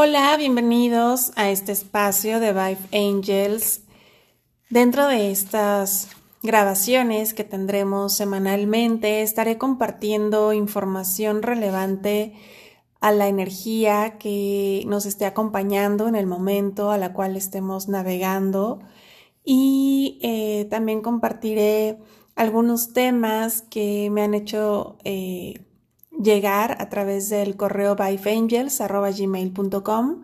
Hola, 0.00 0.36
bienvenidos 0.36 1.32
a 1.34 1.50
este 1.50 1.72
espacio 1.72 2.38
de 2.38 2.52
Vive 2.52 2.78
Angels. 2.92 3.82
Dentro 4.70 5.08
de 5.08 5.32
estas 5.32 6.10
grabaciones 6.40 7.34
que 7.34 7.42
tendremos 7.42 8.16
semanalmente, 8.16 9.22
estaré 9.22 9.58
compartiendo 9.58 10.52
información 10.52 11.42
relevante 11.42 12.34
a 13.00 13.10
la 13.10 13.26
energía 13.26 14.18
que 14.18 14.84
nos 14.86 15.04
esté 15.04 15.26
acompañando 15.26 16.06
en 16.06 16.14
el 16.14 16.28
momento 16.28 16.92
a 16.92 16.96
la 16.96 17.12
cual 17.12 17.36
estemos 17.36 17.88
navegando 17.88 18.78
y 19.44 20.20
eh, 20.22 20.68
también 20.70 21.00
compartiré 21.00 21.98
algunos 22.36 22.92
temas 22.92 23.62
que 23.62 24.10
me 24.12 24.22
han 24.22 24.34
hecho 24.34 24.96
eh, 25.02 25.67
llegar 26.22 26.80
a 26.80 26.88
través 26.88 27.28
del 27.28 27.56
correo 27.56 27.96
byfangels.gmail.com 27.96 30.22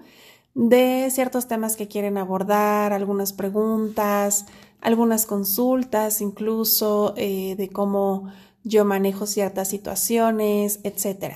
de 0.55 1.09
ciertos 1.11 1.49
temas 1.49 1.77
que 1.77 1.89
quieren 1.89 2.19
abordar, 2.19 2.93
algunas 2.93 3.33
preguntas, 3.33 4.47
algunas 4.81 5.27
consultas, 5.27 6.21
incluso 6.21 7.15
eh, 7.17 7.57
de 7.57 7.69
cómo 7.71 8.33
yo 8.63 8.85
manejo 8.85 9.27
ciertas 9.27 9.69
situaciones, 9.69 10.81
etc. 10.85 11.35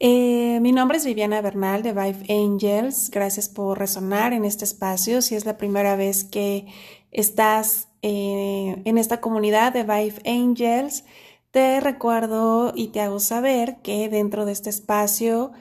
Eh, 0.00 0.60
mi 0.60 0.72
nombre 0.72 0.98
es 0.98 1.04
Viviana 1.04 1.40
Bernal 1.40 1.82
de 1.82 1.92
Vive 1.92 2.32
Angels. 2.32 3.10
Gracias 3.10 3.48
por 3.48 3.78
resonar 3.78 4.32
en 4.32 4.44
este 4.44 4.64
espacio. 4.64 5.22
Si 5.22 5.34
es 5.34 5.44
la 5.44 5.58
primera 5.58 5.96
vez 5.96 6.24
que 6.24 6.66
estás 7.10 7.88
eh, 8.02 8.80
en 8.84 8.98
esta 8.98 9.20
comunidad 9.20 9.72
de 9.72 9.82
Vive 9.82 10.22
Angels, 10.24 11.04
te 11.50 11.80
recuerdo 11.80 12.72
y 12.74 12.88
te 12.88 13.00
hago 13.00 13.20
saber 13.20 13.78
que 13.82 14.08
dentro 14.08 14.44
de 14.44 14.52
este 14.52 14.70
espacio 14.70 15.52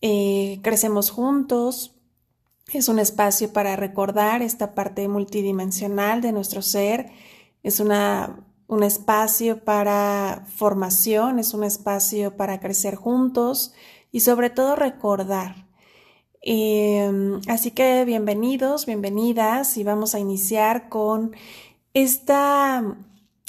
eh, 0.00 0.60
crecemos 0.62 1.10
juntos. 1.10 1.94
Es 2.72 2.88
un 2.88 2.98
espacio 2.98 3.52
para 3.52 3.76
recordar 3.76 4.42
esta 4.42 4.74
parte 4.74 5.08
multidimensional 5.08 6.20
de 6.20 6.32
nuestro 6.32 6.62
ser. 6.62 7.10
Es 7.62 7.80
una, 7.80 8.46
un 8.66 8.82
espacio 8.82 9.64
para 9.64 10.44
formación, 10.56 11.38
es 11.38 11.54
un 11.54 11.64
espacio 11.64 12.36
para 12.36 12.60
crecer 12.60 12.94
juntos 12.94 13.72
y 14.12 14.20
sobre 14.20 14.50
todo 14.50 14.76
recordar. 14.76 15.66
Em, 16.40 17.40
así 17.48 17.72
que 17.72 18.04
bienvenidos, 18.04 18.86
bienvenidas 18.86 19.76
y 19.76 19.84
vamos 19.84 20.14
a 20.14 20.20
iniciar 20.20 20.88
con 20.88 21.34
esta 21.94 22.96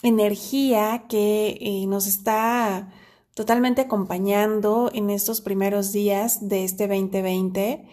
energía 0.04 1.06
que 1.10 1.58
eh, 1.60 1.86
nos 1.88 2.08
está 2.08 2.92
totalmente 3.34 3.82
acompañando 3.82 4.90
en 4.94 5.10
estos 5.10 5.42
primeros 5.42 5.92
días 5.92 6.48
de 6.48 6.64
este 6.64 6.88
2020. 6.88 7.88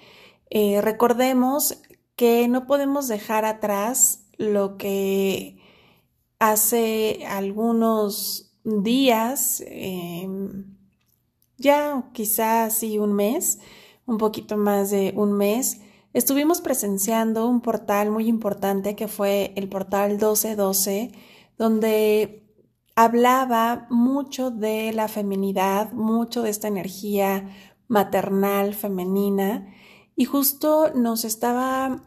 Eh, 0.50 0.80
recordemos 0.80 1.80
que 2.16 2.48
no 2.48 2.66
podemos 2.66 3.08
dejar 3.08 3.44
atrás 3.44 4.24
lo 4.38 4.76
que 4.76 5.58
hace 6.38 7.24
algunos 7.28 8.52
días, 8.64 9.62
em, 9.66 10.76
ya 11.58 12.10
quizás 12.12 12.74
sí 12.78 12.98
un 12.98 13.12
mes, 13.12 13.58
un 14.06 14.18
poquito 14.18 14.56
más 14.56 14.90
de 14.90 15.12
un 15.16 15.32
mes, 15.32 15.80
estuvimos 16.12 16.60
presenciando 16.60 17.46
un 17.48 17.60
portal 17.60 18.10
muy 18.10 18.26
importante 18.28 18.96
que 18.96 19.08
fue 19.08 19.52
el 19.56 19.68
portal 19.68 20.10
1212 20.12 21.12
donde 21.58 22.42
hablaba 22.94 23.86
mucho 23.90 24.50
de 24.50 24.92
la 24.92 25.08
feminidad, 25.08 25.92
mucho 25.92 26.42
de 26.42 26.50
esta 26.50 26.68
energía 26.68 27.50
maternal, 27.88 28.74
femenina, 28.74 29.72
y 30.16 30.24
justo 30.24 30.92
nos 30.94 31.24
estaba 31.24 32.02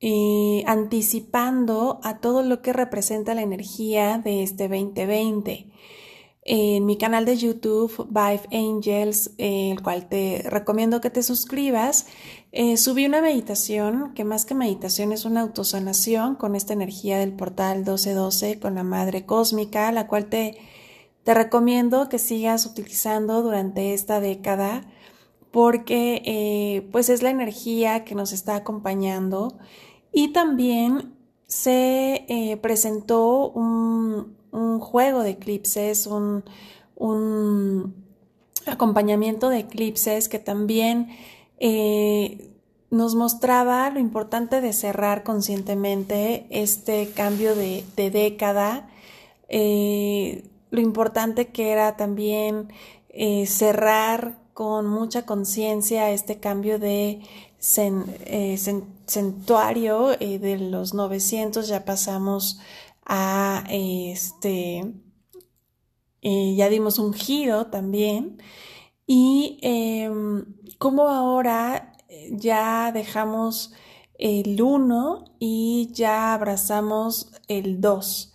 eh, 0.00 0.64
anticipando 0.66 2.00
a 2.02 2.18
todo 2.20 2.42
lo 2.42 2.62
que 2.62 2.72
representa 2.72 3.34
la 3.34 3.42
energía 3.42 4.18
de 4.18 4.42
este 4.42 4.68
2020 4.68 5.70
en 6.44 6.86
mi 6.86 6.98
canal 6.98 7.24
de 7.24 7.36
YouTube, 7.36 8.08
Vive 8.08 8.42
Angels, 8.52 9.30
el 9.38 9.80
cual 9.80 10.08
te 10.08 10.42
recomiendo 10.44 11.00
que 11.00 11.10
te 11.10 11.22
suscribas. 11.22 12.06
Eh, 12.50 12.76
subí 12.76 13.06
una 13.06 13.22
meditación 13.22 14.12
que 14.14 14.24
más 14.24 14.44
que 14.44 14.54
meditación 14.54 15.12
es 15.12 15.24
una 15.24 15.42
autosanación 15.42 16.34
con 16.34 16.56
esta 16.56 16.72
energía 16.72 17.18
del 17.18 17.32
portal 17.32 17.78
1212 17.78 18.58
con 18.58 18.74
la 18.74 18.82
Madre 18.82 19.24
Cósmica, 19.24 19.92
la 19.92 20.08
cual 20.08 20.26
te, 20.26 20.58
te 21.22 21.32
recomiendo 21.32 22.08
que 22.08 22.18
sigas 22.18 22.66
utilizando 22.66 23.42
durante 23.42 23.94
esta 23.94 24.20
década 24.20 24.84
porque 25.52 26.22
eh, 26.24 26.88
pues 26.90 27.08
es 27.08 27.22
la 27.22 27.30
energía 27.30 28.04
que 28.04 28.14
nos 28.16 28.32
está 28.32 28.56
acompañando 28.56 29.58
y 30.12 30.32
también 30.32 31.14
se 31.46 32.24
eh, 32.28 32.56
presentó 32.56 33.50
un, 33.50 34.41
un 34.52 34.78
juego 34.78 35.22
de 35.22 35.30
eclipses, 35.30 36.06
un, 36.06 36.44
acompañamiento 38.66 39.48
de 39.48 39.58
eclipses 39.60 40.28
que 40.28 40.38
también 40.38 41.08
eh, 41.58 42.54
nos 42.90 43.16
mostraba 43.16 43.90
lo 43.90 43.98
importante 43.98 44.60
de 44.60 44.72
cerrar 44.72 45.24
conscientemente 45.24 46.46
este 46.50 47.10
cambio 47.10 47.56
de, 47.56 47.84
década, 47.96 48.88
eh, 49.48 50.44
lo 50.70 50.80
importante 50.80 51.48
que 51.48 51.72
era 51.72 51.96
también 51.96 52.68
eh, 53.08 53.46
cerrar 53.46 54.38
con 54.54 54.86
mucha 54.86 55.26
conciencia 55.26 56.10
este 56.10 56.38
cambio 56.38 56.78
de 56.78 57.20
centuario 59.06 60.08
de 60.18 60.58
los 60.58 60.94
900 60.94 61.68
ya 61.68 61.84
pasamos 61.84 62.60
a 63.04 63.64
este, 63.70 64.94
eh, 66.22 66.54
ya 66.56 66.68
dimos 66.68 66.98
un 66.98 67.12
giro 67.12 67.66
también 67.66 68.38
y 69.06 69.58
em, 69.62 70.44
como 70.78 71.08
ahora 71.08 71.94
eh, 72.08 72.30
ya 72.32 72.92
dejamos 72.92 73.72
el 74.18 74.60
1 74.62 75.24
y 75.40 75.90
ya 75.92 76.34
abrazamos 76.34 77.32
el 77.48 77.80
2. 77.80 78.32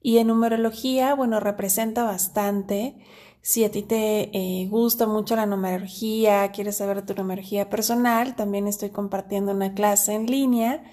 Y 0.00 0.18
en 0.18 0.28
numerología, 0.28 1.14
bueno, 1.14 1.40
representa 1.40 2.04
bastante. 2.04 2.96
Si 3.42 3.64
a 3.64 3.70
ti 3.70 3.82
te 3.82 4.30
eh, 4.32 4.68
gusta 4.68 5.06
mucho 5.06 5.36
la 5.36 5.46
numerología, 5.46 6.50
quieres 6.52 6.76
saber 6.78 7.04
tu 7.04 7.14
numerología 7.14 7.68
personal, 7.70 8.36
también 8.36 8.66
estoy 8.68 8.90
compartiendo 8.90 9.52
una 9.52 9.74
clase 9.74 10.14
en 10.14 10.26
línea 10.26 10.84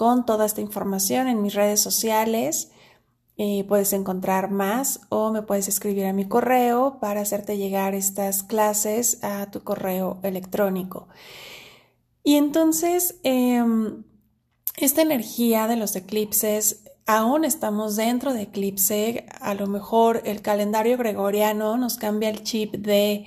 con 0.00 0.24
toda 0.24 0.46
esta 0.46 0.62
información 0.62 1.28
en 1.28 1.42
mis 1.42 1.52
redes 1.52 1.78
sociales. 1.78 2.70
Eh, 3.36 3.66
puedes 3.68 3.92
encontrar 3.92 4.50
más 4.50 5.02
o 5.10 5.30
me 5.30 5.42
puedes 5.42 5.68
escribir 5.68 6.06
a 6.06 6.14
mi 6.14 6.26
correo 6.26 6.96
para 7.02 7.20
hacerte 7.20 7.58
llegar 7.58 7.94
estas 7.94 8.42
clases 8.42 9.22
a 9.22 9.50
tu 9.50 9.62
correo 9.62 10.18
electrónico. 10.22 11.08
Y 12.24 12.36
entonces, 12.36 13.16
em, 13.24 14.04
esta 14.78 15.02
energía 15.02 15.66
de 15.66 15.76
los 15.76 15.94
eclipses, 15.94 16.82
aún 17.04 17.44
estamos 17.44 17.96
dentro 17.96 18.32
de 18.32 18.44
eclipse, 18.44 19.26
a 19.38 19.52
lo 19.52 19.66
mejor 19.66 20.22
el 20.24 20.40
calendario 20.40 20.96
gregoriano 20.96 21.76
nos 21.76 21.98
cambia 21.98 22.30
el 22.30 22.42
chip 22.42 22.74
de 22.74 23.26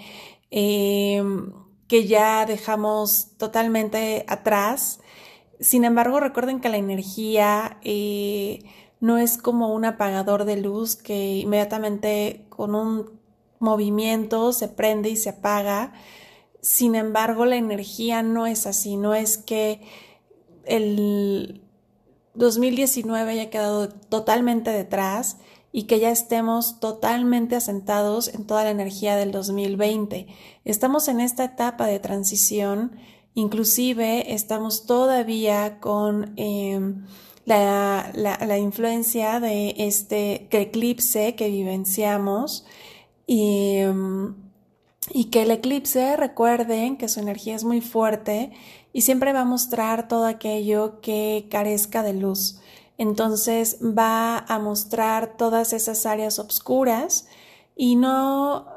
em, 0.50 1.54
que 1.88 2.08
ya 2.08 2.48
dejamos 2.48 3.38
totalmente 3.38 4.26
atrás 4.28 5.02
sin 5.64 5.86
embargo, 5.86 6.20
recuerden 6.20 6.60
que 6.60 6.68
la 6.68 6.76
energía 6.76 7.78
eh, 7.84 8.64
no 9.00 9.18
es 9.18 9.38
como 9.38 9.74
un 9.74 9.86
apagador 9.86 10.44
de 10.44 10.58
luz 10.58 10.98
que 10.98 11.38
inmediatamente 11.38 12.46
con 12.50 12.76
un 12.76 13.10
movimiento 13.60 14.52
se 14.52 14.68
prende 14.68 15.10
y 15.10 15.16
se 15.16 15.30
apaga. 15.30 15.94
Sin 16.60 16.96
embargo, 16.96 17.46
la 17.46 17.56
energía 17.56 18.24
no 18.24 18.46
es 18.46 18.68
así, 18.68 18.98
no 18.98 19.16
es 19.16 19.38
que 19.38 19.80
el 20.66 21.62
2019 22.34 23.32
haya 23.32 23.50
quedado 23.50 23.88
totalmente 23.88 24.70
detrás 24.70 25.38
y 25.72 25.84
que 25.84 26.02
ya 26.02 26.12
estemos 26.12 26.82
totalmente 26.82 27.56
asentados 27.56 28.28
en 28.28 28.46
toda 28.46 28.66
la 28.66 28.72
energía 28.72 29.16
del 29.16 29.32
2020. 29.32 30.28
Estamos 30.66 31.08
en 31.08 31.22
esta 31.22 31.46
etapa 31.46 31.88
de 31.88 32.00
transición 32.00 32.98
Inclusive 33.36 34.34
estamos 34.34 34.86
todavía 34.86 35.80
con 35.80 36.34
em, 36.36 37.06
la, 37.46 38.58
influencia 38.60 39.40
de 39.40 39.74
este 39.78 40.48
eclipse 40.52 41.36
que 41.36 41.50
vivenciamos 41.50 42.66
y, 43.26 43.80
y 45.12 45.26
que 45.26 45.42
el 45.42 45.52
eclipse, 45.52 46.16
recuerden 46.16 46.98
que 46.98 47.10
su 47.10 47.20
energía 47.20 47.56
es 47.56 47.64
muy 47.64 47.82
fuerte 47.82 48.52
y 48.94 49.02
siempre 49.02 49.34
va 49.34 49.42
a 49.42 49.46
mostrar 49.46 50.08
todo 50.08 50.26
aquello 50.26 51.02
que 51.02 51.48
carezca 51.50 52.04
de 52.04 52.14
luz. 52.14 52.60
Entonces 53.00 53.80
va 53.82 54.38
a 54.38 54.60
mostrar 54.60 55.36
todas 55.36 55.74
esas 55.74 56.06
áreas 56.06 56.38
oscuras 56.38 57.28
y 57.76 57.96
no, 57.96 58.68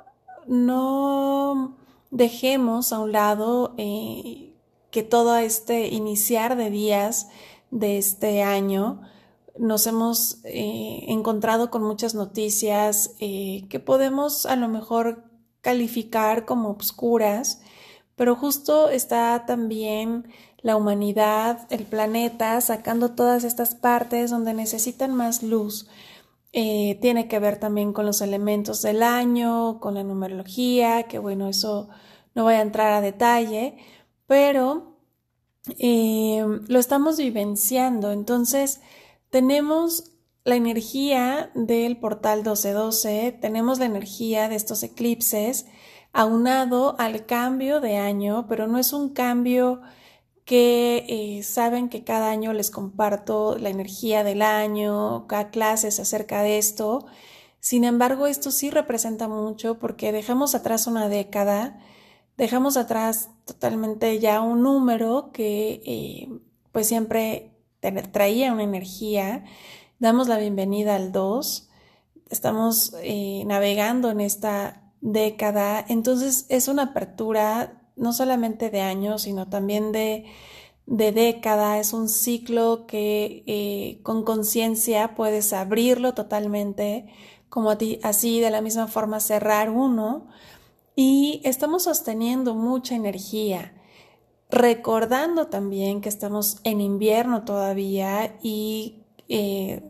no 0.46 1.76
dejemos 2.16 2.92
a 2.92 3.00
un 3.00 3.12
lado 3.12 3.74
eh, 3.76 4.54
que 4.90 5.02
todo 5.02 5.36
este 5.36 5.88
iniciar 5.88 6.56
de 6.56 6.70
días 6.70 7.28
de 7.70 7.98
este 7.98 8.42
año 8.42 9.02
nos 9.58 9.86
hemos 9.86 10.38
eh, 10.44 11.04
encontrado 11.08 11.70
con 11.70 11.82
muchas 11.82 12.14
noticias 12.14 13.14
eh, 13.20 13.66
que 13.68 13.80
podemos 13.80 14.46
a 14.46 14.56
lo 14.56 14.68
mejor 14.68 15.24
calificar 15.60 16.46
como 16.46 16.70
obscuras, 16.70 17.60
pero 18.14 18.34
justo 18.34 18.88
está 18.88 19.44
también 19.46 20.28
la 20.62 20.76
humanidad, 20.76 21.66
el 21.70 21.84
planeta, 21.84 22.58
sacando 22.62 23.10
todas 23.10 23.44
estas 23.44 23.74
partes 23.74 24.30
donde 24.30 24.54
necesitan 24.54 25.14
más 25.14 25.42
luz. 25.42 25.86
Eh, 26.58 26.98
tiene 27.02 27.28
que 27.28 27.38
ver 27.38 27.58
también 27.60 27.92
con 27.92 28.06
los 28.06 28.22
elementos 28.22 28.80
del 28.80 29.02
año, 29.02 29.78
con 29.78 29.92
la 29.92 30.02
numerología, 30.04 31.02
que 31.02 31.18
bueno, 31.18 31.48
eso 31.50 31.90
no 32.34 32.44
voy 32.44 32.54
a 32.54 32.62
entrar 32.62 32.94
a 32.94 33.02
detalle, 33.02 33.76
pero 34.26 34.96
lo 35.78 36.78
estamos 36.78 37.18
vivenciando. 37.18 38.10
Entonces, 38.10 38.80
tenemos 39.28 40.12
la 40.44 40.56
energía 40.56 41.50
del 41.54 41.98
portal 41.98 42.38
1212, 42.38 43.36
tenemos 43.38 43.78
la 43.78 43.84
energía 43.84 44.48
de 44.48 44.56
estos 44.56 44.82
eclipses 44.82 45.66
aunado 46.14 46.96
al 46.98 47.26
cambio 47.26 47.82
de 47.82 47.98
año, 47.98 48.46
pero 48.48 48.66
no 48.66 48.78
es 48.78 48.94
un 48.94 49.10
cambio 49.12 49.82
que 50.46 51.04
eh, 51.08 51.42
saben 51.42 51.88
que 51.90 52.04
cada 52.04 52.30
año 52.30 52.52
les 52.52 52.70
comparto 52.70 53.58
la 53.58 53.68
energía 53.68 54.22
del 54.24 54.42
año, 54.42 55.26
cada 55.26 55.50
clases 55.50 55.98
acerca 56.00 56.42
de 56.42 56.56
esto. 56.58 57.04
Sin 57.58 57.84
embargo, 57.84 58.28
esto 58.28 58.52
sí 58.52 58.70
representa 58.70 59.26
mucho 59.28 59.80
porque 59.80 60.12
dejamos 60.12 60.54
atrás 60.54 60.86
una 60.86 61.08
década, 61.08 61.80
dejamos 62.38 62.76
atrás 62.76 63.30
totalmente 63.44 64.20
ya 64.20 64.40
un 64.40 64.62
número 64.62 65.32
que 65.32 65.82
eh, 65.84 66.28
pues 66.70 66.86
siempre 66.86 67.52
traía 68.12 68.52
una 68.52 68.62
energía. 68.62 69.44
Damos 69.98 70.28
la 70.28 70.38
bienvenida 70.38 70.94
al 70.94 71.10
2. 71.10 71.68
Estamos 72.30 72.94
eh, 73.02 73.42
navegando 73.46 74.10
en 74.10 74.20
esta 74.20 74.92
década. 75.00 75.84
Entonces 75.88 76.46
es 76.50 76.68
una 76.68 76.84
apertura 76.84 77.82
no 77.96 78.12
solamente 78.12 78.70
de 78.70 78.80
años, 78.82 79.22
sino 79.22 79.48
también 79.48 79.92
de, 79.92 80.26
de 80.86 81.12
década. 81.12 81.78
Es 81.78 81.92
un 81.92 82.08
ciclo 82.08 82.86
que 82.86 83.42
eh, 83.46 84.00
con 84.02 84.24
conciencia 84.24 85.14
puedes 85.14 85.52
abrirlo 85.52 86.14
totalmente, 86.14 87.06
como 87.48 87.76
así 88.02 88.40
de 88.40 88.50
la 88.50 88.60
misma 88.60 88.86
forma 88.86 89.20
cerrar 89.20 89.70
uno. 89.70 90.28
Y 90.94 91.40
estamos 91.44 91.84
sosteniendo 91.84 92.54
mucha 92.54 92.94
energía 92.94 93.72
recordando 94.50 95.48
también 95.48 96.00
que 96.00 96.08
estamos 96.08 96.58
en 96.64 96.80
invierno 96.80 97.44
todavía 97.44 98.36
y 98.42 99.02
eh, 99.28 99.82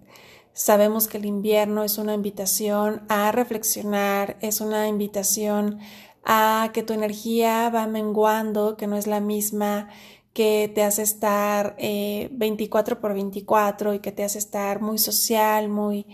sabemos 0.52 1.09
que 1.09 1.19
el 1.19 1.26
invierno 1.26 1.85
es 1.85 1.99
una 1.99 2.14
invitación 2.14 3.02
a 3.09 3.32
reflexionar, 3.32 4.38
es 4.41 4.61
una 4.61 4.88
invitación 4.88 5.79
a 6.26 6.70
que 6.75 6.82
tu 6.82 6.93
energía 6.93 7.70
va 7.70 7.87
menguando, 7.87 8.76
que 8.76 8.87
no 8.87 8.96
es 8.96 9.06
la 9.06 9.20
misma 9.20 9.88
que 10.34 10.70
te 10.75 10.82
hace 10.82 11.02
estar 11.02 11.76
24 11.78 12.96
eh, 12.96 12.99
por 13.00 13.14
24 13.14 13.94
y 13.94 14.00
que 14.00 14.12
te 14.12 14.25
hace 14.25 14.38
estar 14.38 14.82
muy 14.82 14.99
social, 14.99 15.70
muy, 15.70 16.05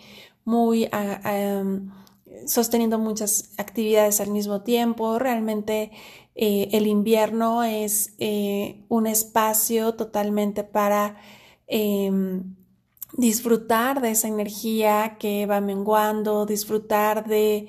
muy 0.45 0.89
ah, 0.93 1.65
sosteniendo 2.47 2.99
muchas 2.99 3.51
actividades 3.57 4.21
al 4.21 4.31
mismo 4.31 4.63
tiempo. 4.63 5.19
Realmente 5.19 5.91
eh, 6.35 6.69
el 6.73 6.87
invierno 6.87 7.63
es 7.63 8.15
eh, 8.19 8.85
un 8.89 9.07
espacio 9.07 9.95
totalmente 9.95 10.63
para 10.63 11.17
em, 11.67 12.55
disfrutar 13.17 14.01
de 14.01 14.11
esa 14.11 14.29
energía 14.29 15.17
que 15.19 15.47
va 15.47 15.61
menguando, 15.61 16.47
disfrutar 16.47 17.27
de, 17.27 17.69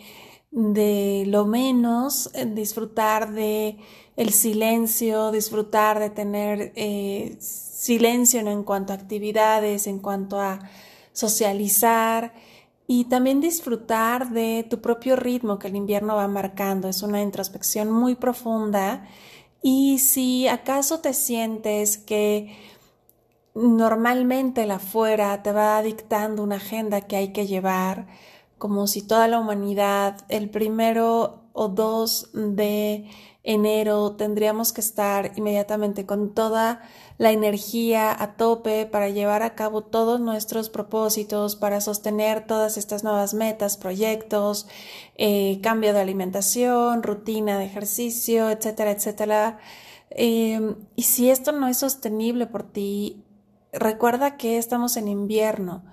de 0.54 1.26
lo 1.28 1.46
menos, 1.46 2.30
eh, 2.34 2.46
disfrutar 2.46 3.34
de 3.34 3.78
el 4.16 4.32
silencio, 4.32 5.32
disfrutar 5.32 6.00
de 6.00 6.12
tener 6.12 6.72
silencio 7.40 8.40
en 8.42 8.64
cuanto 8.64 8.94
a 8.94 8.96
actividades, 8.96 9.88
en 9.88 10.00
cuanto 10.00 10.40
a 10.40 10.60
socializar 11.14 12.34
y 12.86 13.06
también 13.06 13.42
disfrutar 13.42 14.30
de 14.32 14.66
tu 14.70 14.82
propio 14.82 15.16
ritmo 15.16 15.58
que 15.58 15.68
el 15.68 15.76
invierno 15.76 16.16
va 16.16 16.28
marcando. 16.28 16.88
Es 16.88 17.02
una 17.02 17.22
introspección 17.22 17.92
muy 17.92 18.16
profunda 18.16 19.08
y 19.62 20.00
si 20.00 20.48
acaso 20.48 21.00
te 21.00 21.14
sientes 21.14 21.98
que 21.98 22.56
normalmente 23.56 24.66
la 24.66 24.80
fuera 24.80 25.42
te 25.44 25.52
va 25.52 25.82
dictando 25.82 26.44
una 26.44 26.58
agenda 26.58 27.02
que 27.02 27.16
hay 27.16 27.32
que 27.32 27.48
llevar, 27.48 28.08
como 28.58 28.88
si 28.88 29.02
toda 29.02 29.28
la 29.28 29.40
humanidad 29.40 30.18
el 30.30 30.50
primero 30.50 31.44
o 31.54 31.68
dos 31.68 32.30
de 32.34 33.10
enero 33.44 34.14
tendríamos 34.14 34.72
que 34.72 34.82
estar 34.82 35.34
inmediatamente 35.36 36.06
con 36.06 36.34
toda 36.34 36.82
la 37.18 37.32
energía 37.32 38.12
a 38.12 38.36
tope 38.36 38.86
para 38.86 39.10
llevar 39.10 39.44
a 39.44 39.54
cabo 39.54 39.82
todos 39.82 40.20
nuestros 40.20 40.70
propósitos, 40.70 41.56
para 41.56 41.82
sostener 41.82 42.48
todas 42.48 42.78
estas 42.78 43.04
nuevas 43.04 43.34
metas, 43.34 43.78
proyectos, 43.78 44.68
eh, 45.16 45.60
cambio 45.62 45.94
de 45.94 46.02
alimentación, 46.02 47.04
rutina 47.04 47.60
de 47.60 47.66
ejercicio, 47.66 48.50
etcétera, 48.50 48.92
etcétera. 48.92 49.60
Em, 50.10 50.76
y 50.96 51.04
si 51.04 51.30
esto 51.30 51.52
no 51.52 51.68
es 51.68 51.78
sostenible 51.78 52.48
por 52.48 52.64
ti, 52.64 53.24
recuerda 53.72 54.38
que 54.38 54.58
estamos 54.58 54.98
en 54.98 55.08
invierno. 55.08 55.84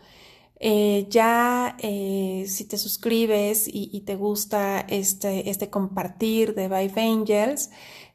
Eh, 0.62 1.07
ya 1.09 1.75
eh, 1.79 2.45
si 2.47 2.67
te 2.67 2.77
suscribes 2.77 3.65
y, 3.67 4.03
te 4.03 4.15
gusta 4.15 4.81
este, 4.81 5.49
este 5.49 5.71
compartir 5.71 6.55
de 6.55 6.69
Vive 6.69 7.01
Angels, 7.01 7.71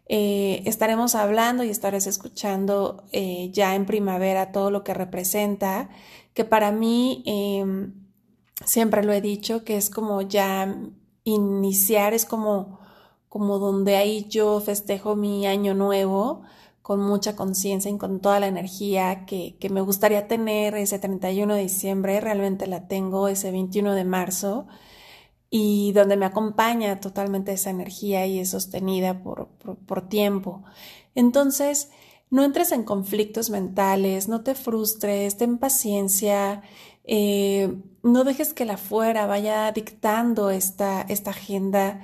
eh, 0.08 0.62
estaremos 0.66 1.16
hablando 1.16 1.64
y 1.64 1.72
estarás 1.72 2.06
escuchando 2.06 3.04
ya 3.52 3.76
en 3.76 3.86
primavera 3.88 4.52
todo 4.52 4.70
lo 4.70 4.84
que 4.84 4.94
representa, 4.94 5.90
que 6.36 6.46
para 6.46 6.72
mí 6.72 7.24
em, 7.26 7.94
siempre 8.64 9.04
lo 9.04 9.14
he 9.14 9.22
dicho, 9.22 9.64
que 9.64 9.78
es 9.78 9.90
como 9.90 10.22
ya 10.22 10.76
iniciar, 11.24 12.14
es 12.14 12.26
como, 12.26 12.80
como 13.30 13.58
donde 13.60 13.96
ahí 13.98 14.28
yo 14.30 14.60
festejo 14.62 15.16
mi 15.16 15.48
año 15.48 15.74
nuevo 15.74 16.44
con 16.86 17.00
mucha 17.00 17.36
conciencia 17.36 17.90
y 17.90 17.98
con 17.98 18.20
toda 18.20 18.40
la 18.40 18.46
energía 18.46 19.26
que, 19.26 19.58
que, 19.60 19.72
me 19.72 19.82
gustaría 19.82 20.28
tener 20.28 20.76
ese 20.76 21.00
31 21.00 21.56
de 21.56 21.64
diciembre, 21.64 22.22
realmente 22.22 22.68
la 22.68 22.88
tengo 22.88 23.28
ese 23.28 23.50
21 23.50 23.96
de 23.96 24.06
marzo 24.06 24.68
y 25.50 25.94
donde 25.94 26.16
me 26.16 26.28
acompaña 26.28 27.00
totalmente 27.00 27.54
esa 27.54 27.72
energía 27.72 28.28
y 28.28 28.38
es 28.38 28.52
sostenida 28.52 29.24
por, 29.24 29.48
por, 29.88 30.08
tiempo. 30.10 30.64
Entonces, 31.16 31.90
no 32.30 32.44
entres 32.44 32.72
en 32.72 32.84
conflictos 32.84 33.50
mentales, 33.50 34.28
no 34.28 34.44
te 34.44 34.54
frustres, 34.54 35.38
ten 35.38 35.58
paciencia, 35.58 36.62
eh, 37.04 37.74
no 38.04 38.24
dejes 38.26 38.54
que 38.54 38.66
la 38.66 38.78
fuera 38.78 39.26
vaya 39.26 39.72
dictando 39.72 40.52
esta, 40.52 41.02
esta 41.02 41.32
agenda 41.32 42.02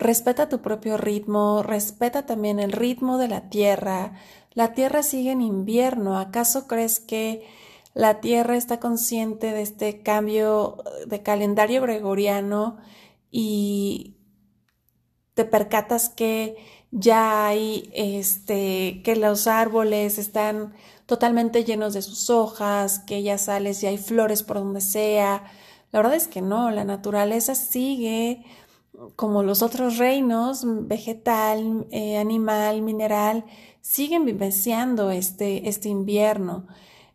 Respeta 0.00 0.48
tu 0.48 0.62
propio 0.62 0.96
ritmo, 0.96 1.62
respeta 1.62 2.24
también 2.24 2.58
el 2.58 2.72
ritmo 2.72 3.18
de 3.18 3.28
la 3.28 3.50
Tierra. 3.50 4.14
La 4.54 4.72
Tierra 4.72 5.02
sigue 5.02 5.30
en 5.32 5.42
invierno. 5.42 6.18
¿Acaso 6.18 6.66
crees 6.66 7.00
que 7.00 7.46
la 7.92 8.20
Tierra 8.20 8.56
está 8.56 8.80
consciente 8.80 9.52
de 9.52 9.60
este 9.60 10.02
cambio 10.02 10.78
de 11.06 11.22
calendario 11.22 11.82
gregoriano 11.82 12.78
y 13.30 14.16
te 15.34 15.44
percatas 15.44 16.08
que 16.08 16.56
ya 16.90 17.46
hay 17.46 17.90
este 17.92 19.02
que 19.04 19.16
los 19.16 19.46
árboles 19.46 20.16
están 20.16 20.72
totalmente 21.04 21.62
llenos 21.64 21.92
de 21.92 22.00
sus 22.00 22.30
hojas, 22.30 23.00
que 23.00 23.22
ya 23.22 23.36
sales 23.36 23.82
y 23.82 23.86
hay 23.86 23.98
flores 23.98 24.44
por 24.44 24.56
donde 24.56 24.80
sea. 24.80 25.44
La 25.92 25.98
verdad 25.98 26.14
es 26.14 26.26
que 26.26 26.40
no, 26.40 26.70
la 26.70 26.84
naturaleza 26.84 27.54
sigue 27.54 28.46
como 29.16 29.42
los 29.42 29.62
otros 29.62 29.98
reinos, 29.98 30.64
vegetal, 30.66 31.86
eh, 31.90 32.18
animal, 32.18 32.82
mineral, 32.82 33.44
siguen 33.80 34.24
vivenciando 34.24 35.10
este, 35.10 35.68
este 35.68 35.88
invierno. 35.88 36.66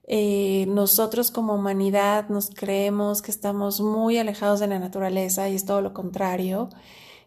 Eh, 0.07 0.65
nosotros 0.67 1.31
como 1.31 1.55
humanidad 1.55 2.29
nos 2.29 2.49
creemos 2.51 3.21
que 3.21 3.31
estamos 3.31 3.81
muy 3.81 4.17
alejados 4.17 4.59
de 4.59 4.67
la 4.67 4.79
naturaleza 4.79 5.49
y 5.49 5.55
es 5.55 5.65
todo 5.65 5.81
lo 5.81 5.93
contrario. 5.93 6.69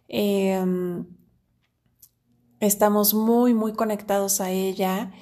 Em, 0.08 1.06
estamos 2.60 3.14
muy, 3.14 3.54
muy 3.54 3.72
conectados 3.72 4.40
a 4.40 4.50
ella 4.50 5.12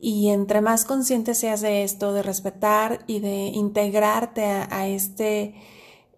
y 0.00 0.28
entre 0.30 0.60
más 0.62 0.84
consciente 0.84 1.34
seas 1.34 1.60
de 1.60 1.84
esto, 1.84 2.12
de 2.14 2.22
respetar 2.22 3.04
y 3.06 3.20
de 3.20 3.48
integrarte 3.48 4.44
a, 4.44 4.88
este 4.88 5.54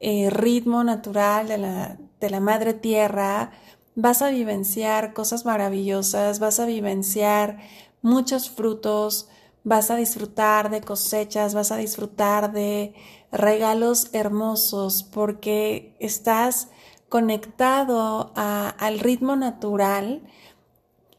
eh, 0.01 0.31
ritmo 0.31 0.85
natural 0.85 1.49
de 1.49 1.59
la, 1.59 1.99
de 2.23 2.31
la 2.31 2.41
madre 2.41 2.73
tierra, 2.73 3.51
vas 3.97 4.23
a 4.23 4.31
vivenciar 4.31 5.13
cosas 5.13 5.45
maravillosas, 5.45 6.39
vas 6.39 6.61
a 6.61 6.67
vivenciar 6.67 7.59
muchos 8.01 8.49
frutos, 8.49 9.29
vas 9.65 9.91
a 9.91 9.97
disfrutar 9.97 10.71
de 10.71 10.81
cosechas, 10.81 11.53
vas 11.53 11.73
a 11.73 11.77
disfrutar 11.77 12.53
de 12.53 12.95
regalos 13.33 14.09
hermosos 14.13 15.03
porque 15.03 15.97
estás 15.99 16.69
conectado 17.09 18.33
al 18.37 19.01
ritmo 19.01 19.35
natural 19.35 20.23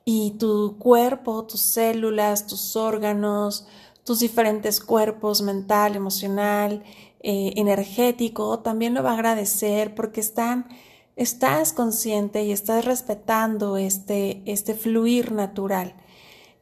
y 0.05 0.31
tu 0.39 0.77
cuerpo, 0.79 1.45
tus 1.45 1.61
células, 1.61 2.47
tus 2.47 2.77
órganos, 2.77 3.67
tus 4.05 4.19
diferentes 4.19 4.79
cuerpos, 4.79 5.41
mental, 5.41 5.95
emocional, 5.95 6.83
eh, 7.25 7.53
energético, 7.55 8.59
también 8.59 8.93
lo 8.93 9.01
va 9.01 9.11
a 9.11 9.13
agradecer 9.13 9.95
porque 9.95 10.19
están, 10.19 10.67
estás 11.15 11.73
consciente 11.73 12.43
y 12.43 12.51
estás 12.51 12.85
respetando 12.85 13.77
este, 13.77 14.41
este 14.45 14.73
fluir 14.73 15.31
natural. 15.31 15.95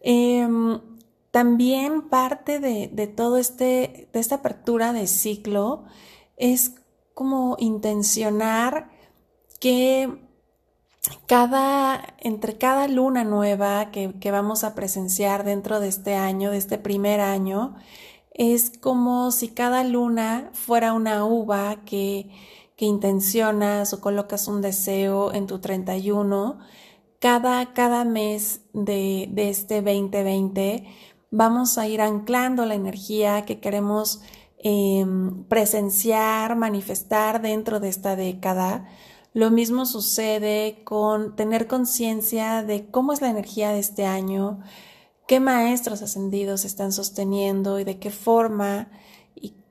Em, 0.02 0.80
también 1.32 2.10
parte 2.10 2.60
de, 2.60 2.90
de, 2.92 3.08
todo 3.08 3.38
este, 3.38 4.10
de 4.12 4.20
esta 4.20 4.36
apertura 4.36 4.94
de 4.94 5.08
ciclo 5.08 5.86
es 6.38 6.74
como 7.14 7.56
intencionar 7.60 8.90
que 9.60 10.28
cada, 11.28 12.16
entre 12.20 12.58
cada 12.58 12.88
luna 12.88 13.24
nueva 13.24 13.92
que, 13.92 14.14
que, 14.20 14.32
vamos 14.32 14.64
a 14.64 14.76
presenciar 14.76 15.44
dentro 15.44 15.80
de 15.80 15.88
este 15.88 16.16
año, 16.16 16.52
de 16.52 16.58
este 16.58 16.78
primer 16.78 17.22
año, 17.22 17.76
es 18.34 18.78
como 18.78 19.32
si 19.32 19.50
cada 19.50 19.84
luna 19.84 20.50
fuera 20.54 20.94
una 20.94 21.26
uva 21.26 21.78
que, 21.86 22.30
que 22.82 22.88
intencionas 22.88 23.94
o 23.94 24.02
colocas 24.02 24.48
un 24.48 24.60
deseo 24.60 25.32
en 25.34 25.46
tu 25.46 25.60
31. 25.60 26.58
Cada, 27.20 27.74
cada 27.74 28.06
mes 28.06 28.62
de, 28.74 29.30
de 29.32 29.52
este 29.52 29.84
2020 29.84 30.88
vamos 31.30 31.78
a 31.78 31.88
ir 31.88 32.02
anclando 32.02 32.66
la 32.66 32.74
energía 32.74 33.46
que 33.46 33.60
queremos 33.60 34.24
eh, 34.58 35.06
presenciar, 35.48 36.56
manifestar 36.56 37.44
dentro 37.44 37.80
de 37.80 37.90
esta 37.90 38.16
década 38.16 38.88
lo 39.34 39.52
mismo 39.52 39.86
sucede 39.86 40.82
con 40.84 41.36
tener 41.36 41.68
conciencia 41.68 42.64
de 42.64 42.88
cómo 42.90 43.14
es 43.14 43.22
la 43.22 43.30
energía 43.30 43.72
de 43.72 43.80
este 43.80 44.08
año, 44.08 44.60
qué 45.28 45.40
maestros 45.40 46.02
ascendidos 46.02 46.66
están 46.66 46.92
sosteniendo 46.92 47.80
y 47.80 47.84
de 47.84 48.00
qué 48.00 48.10
forma 48.10 48.90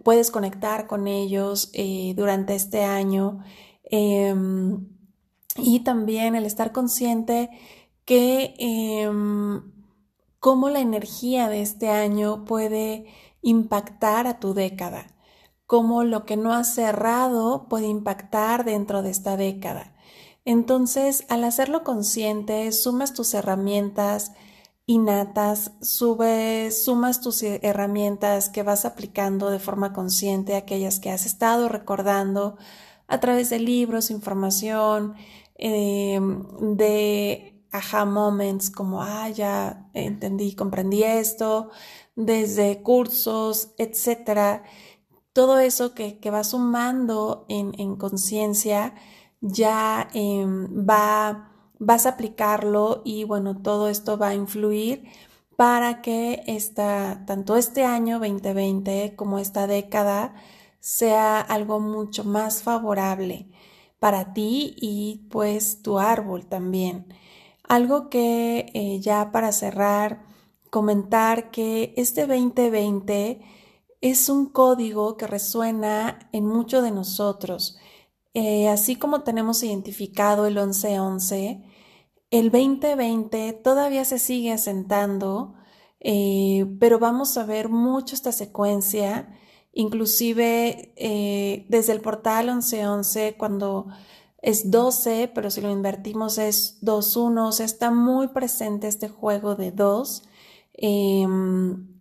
puedes 0.02 0.30
conectar 0.30 0.86
con 0.86 1.08
ellos 1.08 1.70
eh, 1.72 2.14
durante 2.16 2.54
este 2.54 2.84
año. 2.84 3.44
Em, 3.84 4.88
y 5.56 5.80
también 5.80 6.34
el 6.36 6.46
estar 6.46 6.72
consciente 6.72 7.50
que 8.04 8.54
em, 8.58 9.62
cómo 10.38 10.70
la 10.70 10.80
energía 10.80 11.48
de 11.48 11.62
este 11.62 11.88
año 11.90 12.44
puede 12.44 13.06
impactar 13.42 14.26
a 14.26 14.38
tu 14.38 14.54
década 14.54 15.06
cómo 15.70 16.02
lo 16.02 16.24
que 16.26 16.36
no 16.36 16.52
ha 16.52 16.64
cerrado 16.64 17.68
puede 17.68 17.86
impactar 17.86 18.64
dentro 18.64 19.02
de 19.02 19.10
esta 19.10 19.36
década. 19.36 19.94
Entonces, 20.44 21.24
al 21.28 21.44
hacerlo 21.44 21.84
consciente, 21.84 22.72
sumas 22.72 23.14
tus 23.14 23.34
herramientas 23.34 24.32
innatas, 24.90 25.70
subes, 25.80 26.84
sumas 26.84 27.20
tus 27.20 27.42
herramientas 27.44 28.48
que 28.48 28.64
vas 28.64 28.84
aplicando 28.84 29.48
de 29.50 29.60
forma 29.60 29.92
consciente, 29.92 30.56
aquellas 30.56 30.98
que 30.98 31.10
has 31.10 31.26
estado 31.26 31.68
recordando 31.68 32.56
a 33.06 33.20
través 33.20 33.50
de 33.50 33.60
libros, 33.60 34.10
información, 34.10 35.14
em, 35.56 36.42
de 36.76 37.64
aha 37.70 38.04
moments 38.04 38.68
como, 38.70 39.00
ah, 39.00 39.28
ya 39.30 39.88
entendí, 39.94 40.54
comprendí 40.56 41.04
esto, 41.04 41.70
desde 42.16 42.82
cursos, 42.82 43.70
etcétera. 43.78 44.64
Todo 45.32 45.60
eso 45.60 45.94
que, 45.94 46.18
que 46.18 46.30
va 46.32 46.42
sumando 46.42 47.44
en, 47.48 47.72
en 47.78 47.94
conciencia 47.96 48.94
ya 49.40 50.08
em, 50.14 50.66
va, 50.88 51.52
vas 51.80 52.06
a 52.06 52.10
aplicarlo 52.10 53.02
y 53.04 53.24
bueno, 53.24 53.60
todo 53.60 53.88
esto 53.88 54.16
va 54.16 54.28
a 54.28 54.34
influir 54.34 55.08
para 55.56 56.02
que 56.02 56.42
esta, 56.46 57.24
tanto 57.26 57.56
este 57.56 57.84
año 57.84 58.20
2020 58.20 59.16
como 59.16 59.38
esta 59.40 59.66
década 59.66 60.34
sea 60.78 61.40
algo 61.40 61.80
mucho 61.80 62.24
más 62.24 62.62
favorable 62.62 63.48
para 63.98 64.32
ti 64.32 64.74
y 64.80 65.26
pues 65.30 65.82
tu 65.82 65.98
árbol 65.98 66.46
también. 66.46 67.06
Algo 67.68 68.10
que 68.10 68.70
eh, 68.74 69.00
ya 69.00 69.32
para 69.32 69.52
cerrar, 69.52 70.22
comentar 70.70 71.50
que 71.50 71.94
este 71.96 72.26
2020 72.26 73.40
es 74.00 74.28
un 74.28 74.46
código 74.46 75.16
que 75.16 75.26
resuena 75.26 76.30
en 76.32 76.46
mucho 76.46 76.82
de 76.82 76.90
nosotros. 76.90 77.78
Eh, 78.34 78.68
así 78.68 78.96
como 78.96 79.22
tenemos 79.22 79.62
identificado 79.62 80.46
el 80.46 80.54
1111, 80.54 81.64
el 82.30 82.50
2020 82.50 83.52
todavía 83.54 84.04
se 84.04 84.18
sigue 84.18 84.52
asentando, 84.52 85.54
eh, 86.00 86.66
pero 86.78 86.98
vamos 87.00 87.36
a 87.36 87.44
ver 87.44 87.68
mucho 87.68 88.14
esta 88.14 88.32
secuencia, 88.32 89.36
inclusive 89.72 90.92
eh, 90.96 91.66
desde 91.68 91.92
el 91.92 92.00
portal 92.00 92.46
1111, 92.46 93.36
cuando 93.36 93.88
es 94.42 94.70
12, 94.70 95.30
pero 95.34 95.50
si 95.50 95.60
lo 95.60 95.70
invertimos 95.70 96.38
es 96.38 96.78
21, 96.82 97.48
o 97.48 97.52
sea, 97.52 97.66
está 97.66 97.90
muy 97.90 98.28
presente 98.28 98.88
este 98.88 99.08
juego 99.08 99.54
de 99.56 99.72
2. 99.72 100.22
Em, 100.74 102.00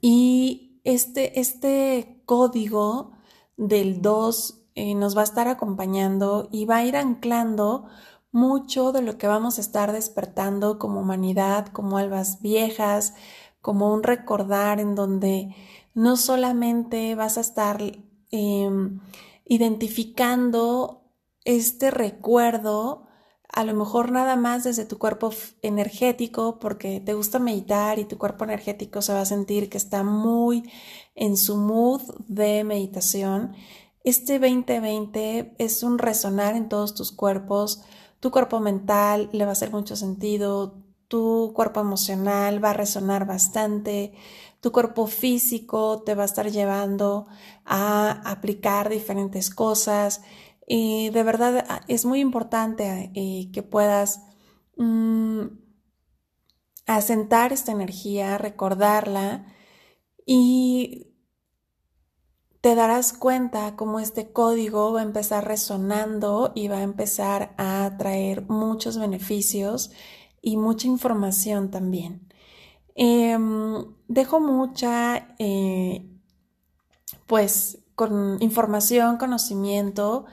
y 0.00 0.80
este, 0.84 1.40
este 1.40 2.22
código 2.26 3.12
del 3.56 4.02
2 4.02 4.59
eh, 4.80 4.94
nos 4.94 5.14
va 5.14 5.20
a 5.20 5.24
estar 5.24 5.46
acompañando 5.46 6.48
y 6.50 6.64
va 6.64 6.78
a 6.78 6.84
ir 6.84 6.96
anclando 6.96 7.84
mucho 8.32 8.92
de 8.92 9.02
lo 9.02 9.18
que 9.18 9.26
vamos 9.26 9.58
a 9.58 9.60
estar 9.60 9.92
despertando 9.92 10.78
como 10.78 11.00
humanidad, 11.00 11.66
como 11.68 11.98
albas 11.98 12.40
viejas, 12.40 13.12
como 13.60 13.92
un 13.92 14.02
recordar 14.02 14.80
en 14.80 14.94
donde 14.94 15.54
no 15.92 16.16
solamente 16.16 17.14
vas 17.14 17.36
a 17.36 17.42
estar 17.42 17.82
em, 18.30 19.00
identificando 19.44 21.02
este 21.44 21.90
recuerdo 21.90 23.06
a 23.52 23.64
lo 23.64 23.74
mejor 23.74 24.12
nada 24.12 24.36
más 24.36 24.64
desde 24.64 24.84
tu 24.86 24.96
cuerpo 24.98 25.30
energético, 25.62 26.58
porque 26.58 27.00
te 27.00 27.14
gusta 27.14 27.38
meditar 27.38 27.98
y 27.98 28.04
tu 28.04 28.16
cuerpo 28.16 28.44
energético 28.44 29.02
se 29.02 29.12
va 29.12 29.22
a 29.22 29.24
sentir 29.26 29.68
que 29.68 29.76
está 29.76 30.04
muy 30.04 30.70
en 31.16 31.36
su 31.36 31.56
mood 31.56 32.00
de 32.28 32.64
meditación. 32.64 33.54
Este 34.02 34.38
2020 34.38 35.56
es 35.58 35.82
un 35.82 35.98
resonar 35.98 36.56
en 36.56 36.68
todos 36.68 36.94
tus 36.94 37.12
cuerpos. 37.12 37.82
Tu 38.20 38.30
cuerpo 38.30 38.60
mental 38.60 39.28
le 39.32 39.44
va 39.44 39.50
a 39.50 39.52
hacer 39.52 39.70
mucho 39.70 39.94
sentido, 39.94 40.82
tu 41.08 41.52
cuerpo 41.54 41.80
emocional 41.80 42.62
va 42.64 42.70
a 42.70 42.74
resonar 42.74 43.26
bastante, 43.26 44.12
tu 44.60 44.72
cuerpo 44.72 45.06
físico 45.06 46.02
te 46.02 46.14
va 46.14 46.22
a 46.22 46.26
estar 46.26 46.50
llevando 46.50 47.26
a 47.64 48.22
aplicar 48.30 48.88
diferentes 48.88 49.50
cosas 49.50 50.22
y 50.66 51.10
de 51.10 51.22
verdad 51.24 51.64
ah, 51.68 51.80
es 51.88 52.04
muy 52.04 52.20
importante 52.20 53.10
eh, 53.14 53.50
que 53.52 53.62
puedas 53.62 54.22
mm, 54.76 55.46
asentar 56.86 57.52
esta 57.52 57.72
energía, 57.72 58.38
recordarla 58.38 59.46
y 60.24 61.09
te 62.60 62.74
darás 62.74 63.12
cuenta 63.12 63.76
cómo 63.76 64.00
este 64.00 64.32
código 64.32 64.92
va 64.92 65.00
a 65.00 65.04
empezar 65.04 65.46
resonando 65.46 66.52
y 66.54 66.68
va 66.68 66.78
a 66.78 66.82
empezar 66.82 67.54
a 67.56 67.94
traer 67.98 68.48
muchos 68.48 68.98
beneficios 68.98 69.90
y 70.42 70.56
mucha 70.56 70.86
información 70.86 71.70
también. 71.70 72.28
Em, 72.94 73.84
dejo 74.08 74.40
mucha, 74.40 75.34
eh, 75.38 76.06
pues, 77.26 77.78
con 77.94 78.38
información, 78.40 79.16
conocimiento 79.18 80.26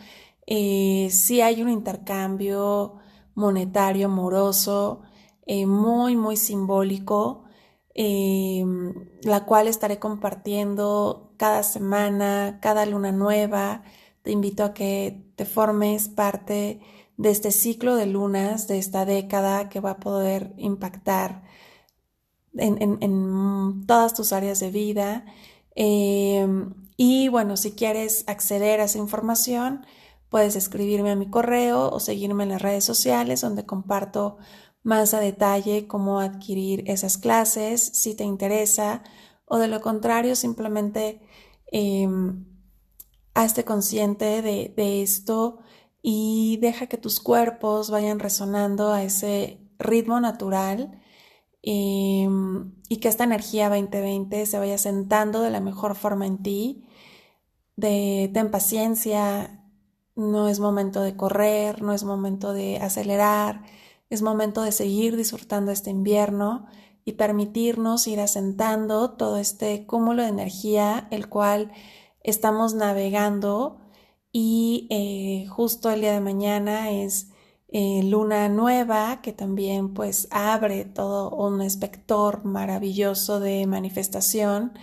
eh, 0.48 1.10
sí 1.12 1.42
hay 1.42 1.62
un 1.62 1.70
intercambio 1.70 2.96
monetario 3.36 4.08
amoroso 4.08 5.02
eh, 5.46 5.66
muy, 5.66 6.16
muy 6.16 6.38
simbólico, 6.38 7.44
eh, 7.98 8.64
la 9.24 9.46
cual 9.46 9.68
estaré 9.68 10.00
compartiendo 10.00 11.34
cada 11.38 11.64
semana, 11.64 12.60
cada 12.62 12.86
luna 12.86 13.12
nueva. 13.12 13.84
Te 14.22 14.32
invito 14.32 14.64
a 14.64 14.74
que 14.74 15.26
te 15.36 15.46
formes 15.46 16.08
parte 16.08 16.80
de 17.18 17.32
este 17.32 17.52
ciclo 17.52 17.96
de 17.96 18.06
lunas, 18.06 18.68
de 18.68 18.78
esta 18.78 19.06
década 19.06 19.70
que 19.70 19.80
va 19.80 19.92
a 19.92 20.00
poder 20.00 20.54
impactar 20.58 21.44
en, 22.56 22.98
en, 23.02 23.86
todas 23.88 24.14
tus 24.14 24.34
áreas 24.34 24.60
de 24.60 24.72
vida. 24.72 25.26
y 25.76 27.28
bueno, 27.30 27.58
si 27.58 27.72
quieres 27.74 28.24
acceder 28.28 28.80
a 28.82 28.86
esa 28.86 28.98
información, 28.98 29.86
Puedes 30.30 30.58
escribirme 30.58 31.12
a 31.12 31.16
mi 31.16 31.30
correo 31.30 31.90
o 31.90 32.00
seguirme 32.02 32.44
en 32.44 32.50
las 32.50 32.62
redes 32.62 32.84
sociales 32.84 33.42
donde 33.42 33.66
comparto 33.66 34.38
más 34.88 35.14
a 35.14 35.20
detalle 35.20 35.86
cómo 35.86 36.20
adquirir 36.20 36.84
esas 36.88 37.18
clases 37.18 37.82
si 37.82 38.16
te 38.16 38.24
interesa 38.24 39.04
o 39.46 39.58
de 39.58 39.68
lo 39.68 39.82
contrario 39.82 40.36
simplemente 40.36 41.22
eh, 41.72 42.08
hazte 43.34 43.66
consciente 43.66 44.42
de, 44.42 44.74
de 44.76 45.04
esto 45.04 45.60
y 46.02 46.58
deja 46.62 46.88
que 46.88 46.98
tus 46.98 47.20
cuerpos 47.20 47.90
vayan 47.92 48.20
resonando 48.20 48.94
a 48.94 49.04
ese 49.04 49.60
ritmo 49.78 50.22
natural 50.22 51.02
em, 51.62 52.72
y 52.88 52.98
que 52.98 53.10
esta 53.10 53.26
energía 53.26 53.68
2020 53.68 54.46
se 54.46 54.58
vaya 54.58 54.78
sentando 54.78 55.42
de 55.42 55.50
la 55.50 55.60
mejor 55.60 55.96
forma 55.96 56.26
en 56.26 56.42
ti. 56.42 56.88
De 57.76 58.32
ten 58.34 58.52
paciencia, 58.52 59.66
no 60.16 60.48
es 60.48 60.60
momento 60.60 61.02
de 61.02 61.16
correr, 61.18 61.82
no 61.82 61.94
es 61.94 62.04
momento 62.06 62.54
de 62.54 62.78
acelerar, 62.78 63.64
es 64.10 64.22
momento 64.22 64.62
de 64.62 64.72
seguir 64.72 65.16
disfrutando 65.16 65.72
este 65.72 65.90
invierno 65.90 66.66
y 67.06 67.14
permitirnos 67.14 68.08
ir 68.08 68.20
asentando 68.20 69.12
todo 69.12 69.38
este 69.38 69.86
cúmulo 69.86 70.24
de 70.24 70.30
energía, 70.30 71.08
el 71.12 71.30
cual 71.30 71.72
estamos 72.24 72.74
navegando 72.74 73.80
y 74.32 74.88
eh, 74.90 75.48
justo 75.48 75.90
el 75.90 76.02
día 76.02 76.14
de 76.14 76.20
mañana 76.20 76.92
es 76.92 77.32
eh, 77.70 78.02
luna 78.04 78.48
nueva 78.50 79.22
que 79.22 79.34
también 79.34 79.94
pues 79.94 80.28
abre 80.32 80.86
todo 80.86 81.30
un 81.32 81.62
espector 81.62 82.46
maravilloso 82.46 83.40
de 83.40 83.66
manifestación 83.68 84.74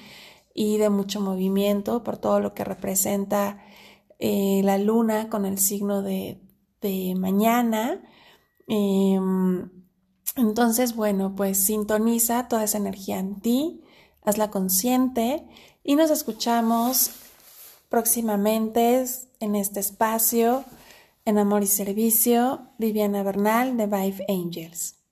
y 0.55 0.79
de 0.79 0.91
mucho 0.91 1.21
movimiento 1.21 2.03
por 2.05 2.19
todo 2.19 2.41
lo 2.41 2.55
que 2.55 2.65
representa 2.65 3.59
eh, 4.19 4.61
la 4.65 4.79
luna 4.79 5.29
con 5.29 5.45
el 5.45 5.59
signo 5.59 6.03
de, 6.03 6.41
mañana. 7.17 8.03
Em, 8.67 9.71
entonces, 10.37 10.97
bueno, 10.97 11.35
pues 11.37 11.59
sintoniza 11.59 12.49
toda 12.49 12.65
esa 12.65 12.79
energía 12.79 13.19
en 13.19 13.41
ti, 13.41 13.83
hazla 14.23 14.51
consciente 14.51 15.47
y 15.83 15.97
nos 15.97 16.11
escuchamos 16.11 17.11
próximamente 17.89 19.05
en 19.41 19.55
este 19.55 19.81
espacio 19.81 20.65
en 21.25 21.39
Amor 21.39 21.63
y 21.63 21.67
Servicio, 21.67 22.69
Viviana 22.79 23.23
Bernal 23.23 23.77
de 23.77 23.87
Vive 23.87 24.25
Angels. 24.29 25.04